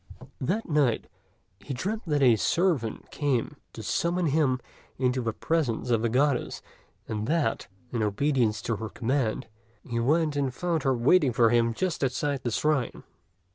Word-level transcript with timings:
That 0.39 0.67
night 0.67 1.05
he 1.59 1.75
dreamt 1.75 2.07
that 2.07 2.23
a 2.23 2.35
servant 2.35 3.11
came 3.11 3.57
to 3.73 3.83
summon 3.83 4.25
him 4.25 4.59
into 4.97 5.21
the 5.21 5.31
presence 5.31 5.91
of 5.91 6.01
the 6.01 6.09
Goddess; 6.09 6.63
and 7.07 7.27
that, 7.27 7.67
in 7.91 8.01
obedience 8.01 8.63
to 8.63 8.77
her 8.77 8.89
command, 8.89 9.45
he 9.87 9.99
went 9.99 10.35
and 10.35 10.51
found 10.51 10.81
her 10.81 10.95
waiting 10.97 11.33
for 11.33 11.51
him 11.51 11.75
just 11.75 12.03
outside 12.03 12.41
the 12.41 12.49
shrine. 12.49 13.03